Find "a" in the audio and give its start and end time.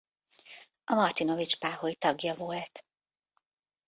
0.83-0.93